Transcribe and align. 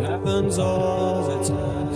happens 0.00 0.58
all 0.58 1.22
the 1.22 1.44
time. 1.44 1.92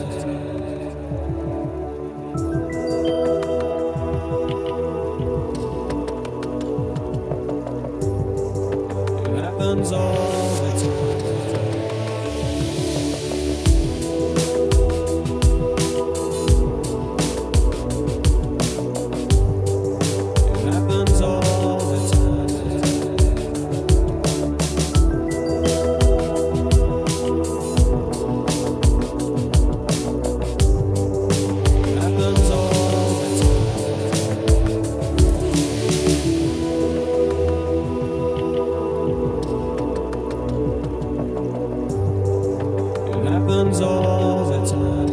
Happens 43.47 43.81
all 43.81 44.45
the 44.51 44.59
time. 44.67 45.09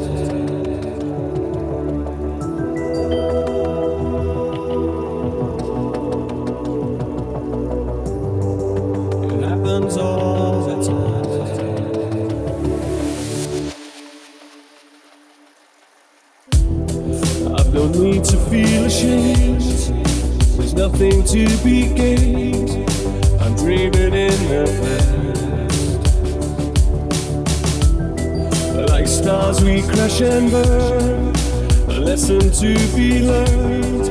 It 9.23 9.44
happens 9.44 9.98
all 9.98 10.62
the 10.66 10.75
time. 10.84 11.14
I've 17.56 17.72
no 17.72 17.88
need 17.90 18.23
to 18.23 18.38
feel 18.50 18.86
ashamed. 18.86 19.62
There's 20.58 20.73
nothing 20.73 21.23
to 21.25 21.45
be 21.64 21.94
gained. 21.94 22.90
I'm 23.40 23.53
dreaming 23.56 24.14
in 24.14 24.47
the 24.50 24.66
past. 24.81 25.53
Like 28.94 29.08
stars, 29.08 29.59
we 29.63 29.81
crash 29.81 30.22
and 30.22 30.52
burn. 30.52 31.33
A 31.89 31.99
lesson 31.99 32.52
to 32.61 32.75
be 32.95 33.25
learned. 33.25 34.09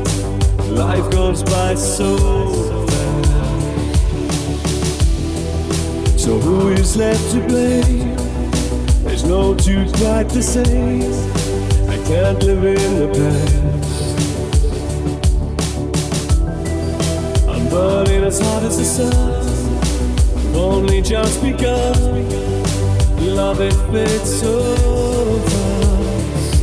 Life 0.76 1.08
goes 1.12 1.44
by 1.44 1.76
so 1.76 2.16
fast. 2.88 3.30
So 6.18 6.36
who 6.40 6.70
is 6.70 6.96
left 6.96 7.30
to 7.30 7.40
blame? 7.46 8.16
There's 9.04 9.22
no 9.24 9.54
truth 9.54 9.92
quite 9.98 10.28
the 10.30 10.42
same. 10.42 11.12
I 11.88 11.96
can't 12.08 12.42
live 12.42 12.64
in 12.64 12.98
the 12.98 13.06
past. 13.18 13.54
I'm 17.48 17.68
burning 17.68 18.24
as 18.24 18.40
hot 18.40 18.64
as 18.64 18.78
the 18.78 18.84
sun. 18.84 19.14
I've 20.36 20.56
only 20.56 21.02
just 21.02 21.40
begun. 21.40 22.32
Love 23.20 23.60
it 23.60 23.74
fits 23.90 24.40
so 24.40 24.54
fast. 25.48 26.54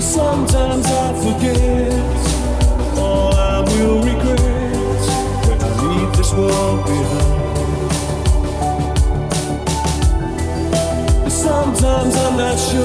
Sometimes 0.00 0.86
I 0.86 1.12
forget 1.24 1.92
all 2.98 3.34
I 3.34 3.60
will 3.60 4.02
regret 4.02 5.02
when 5.46 5.58
I 5.62 5.70
leave 5.82 6.12
this 6.16 6.32
world 6.32 6.84
behind. 6.84 7.36
Sometimes 11.30 12.16
I'm 12.16 12.36
not 12.36 12.58
sure 12.58 12.84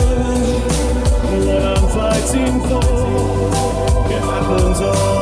what 1.45 1.63
I'm 1.73 1.87
fighting 1.89 2.59
for. 2.69 2.83
It 4.11 4.21
happens 4.21 4.81
all 4.81 5.20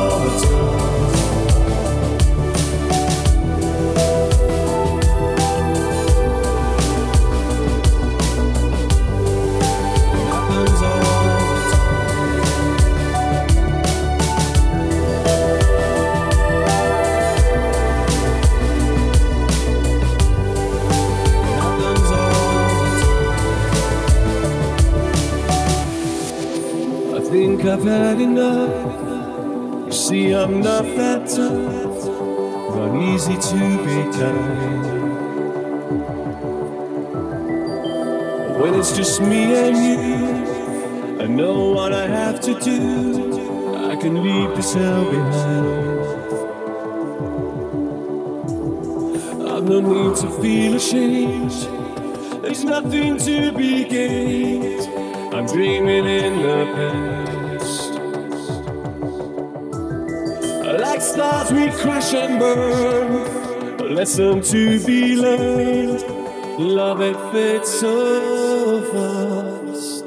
think 27.30 27.64
I've 27.64 27.84
had 27.84 28.20
enough. 28.20 29.86
You 29.86 29.92
see, 29.92 30.32
I'm 30.32 30.60
not 30.60 30.82
that 30.82 31.28
tough, 31.28 32.04
not 32.74 32.96
easy 33.00 33.36
to 33.50 33.58
be 33.86 33.98
kind. 34.18 34.82
When 38.60 38.74
it's 38.74 38.96
just 38.96 39.20
me 39.20 39.42
and 39.54 39.76
you, 39.76 41.22
I 41.22 41.26
know 41.28 41.70
what 41.70 41.92
I 41.92 42.08
have 42.08 42.40
to 42.40 42.58
do. 42.58 43.78
I 43.90 43.94
can 43.94 44.14
leave 44.24 44.56
this 44.56 44.74
hell 44.74 45.04
behind. 45.08 45.90
I've 49.48 49.64
no 49.64 49.78
need 49.80 50.16
to 50.16 50.28
feel 50.42 50.74
ashamed. 50.74 51.52
There's 52.42 52.64
nothing 52.64 53.18
to 53.18 53.52
be 53.52 53.84
gained. 53.84 54.99
I'm 55.32 55.46
dreaming 55.46 56.06
in 56.06 56.42
the 56.42 56.64
past. 56.74 57.90
Like 60.80 61.00
stars, 61.00 61.52
we 61.52 61.70
crash 61.70 62.14
and 62.14 62.38
burn. 62.40 63.80
A 63.80 63.84
lesson 63.84 64.42
to 64.42 64.84
be 64.84 65.14
learned. 65.16 66.02
Love 66.58 67.00
it 67.00 67.16
fits 67.30 67.80
so 67.80 68.82
fast. 68.92 70.06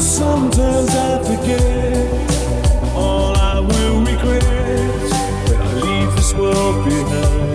Sometimes 0.00 0.90
I 0.94 1.22
forget 1.24 2.94
all 2.94 3.36
I 3.36 3.58
will 3.58 4.00
regret 4.00 4.44
when 5.48 5.60
I 5.60 5.74
leave 5.74 6.14
this 6.14 6.32
world 6.34 6.84
behind. 6.84 7.51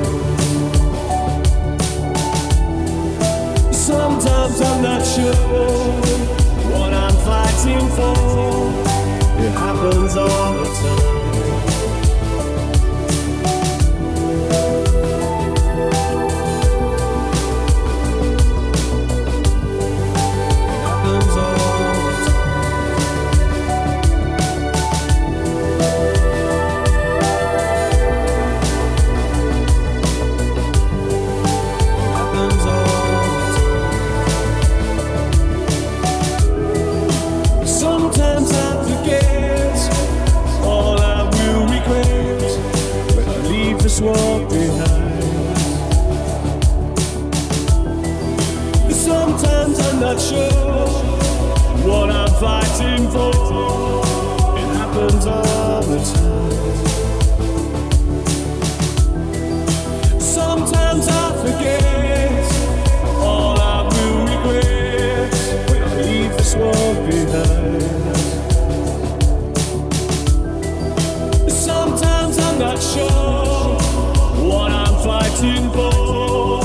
simple. 75.38 76.62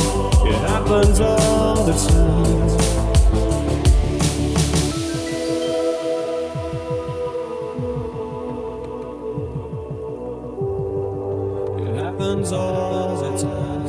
It 0.46 0.54
happens 0.70 1.20
all 1.20 1.84
the 1.84 1.92
time. 1.92 2.68
It 11.80 11.94
happens 12.02 12.52
all 12.52 13.16
the 13.16 13.30
time. 13.36 13.86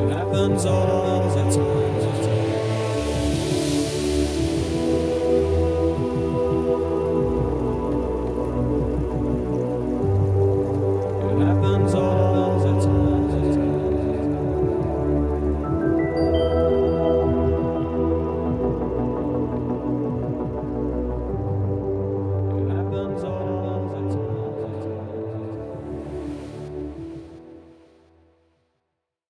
It 0.00 0.12
happens 0.12 0.66
all 0.66 1.30
the 1.30 1.44
time. 1.50 1.85